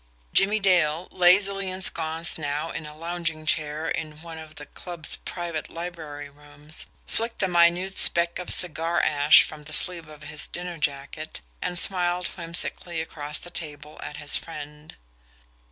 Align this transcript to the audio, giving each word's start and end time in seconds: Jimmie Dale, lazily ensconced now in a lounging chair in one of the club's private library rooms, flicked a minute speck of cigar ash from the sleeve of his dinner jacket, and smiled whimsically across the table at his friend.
Jimmie 0.33 0.59
Dale, 0.59 1.07
lazily 1.11 1.69
ensconced 1.69 2.39
now 2.39 2.71
in 2.71 2.87
a 2.87 2.97
lounging 2.97 3.45
chair 3.45 3.87
in 3.87 4.23
one 4.23 4.39
of 4.39 4.55
the 4.55 4.65
club's 4.65 5.17
private 5.17 5.69
library 5.69 6.27
rooms, 6.27 6.87
flicked 7.05 7.43
a 7.43 7.47
minute 7.47 7.95
speck 7.99 8.39
of 8.39 8.51
cigar 8.51 8.99
ash 8.99 9.43
from 9.43 9.65
the 9.65 9.73
sleeve 9.73 10.07
of 10.09 10.23
his 10.23 10.47
dinner 10.47 10.79
jacket, 10.79 11.41
and 11.61 11.77
smiled 11.77 12.25
whimsically 12.29 12.99
across 12.99 13.37
the 13.37 13.51
table 13.51 13.99
at 14.01 14.17
his 14.17 14.35
friend. 14.35 14.95